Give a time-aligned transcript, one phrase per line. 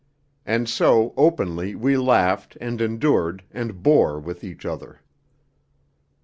[0.47, 5.01] And so openly we laughed and endured and bore with each other.